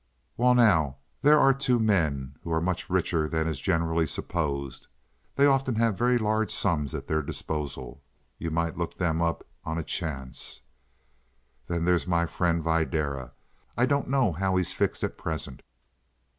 [0.35, 4.87] "Well, now, there are two men who are much richer than is generally supposed.
[5.35, 8.01] They often have very large sums at their disposal.
[8.39, 10.63] You might look them up on a chance.
[11.67, 13.33] Then there's my friend Videra.
[13.77, 15.61] I don't know how he is fixed at present.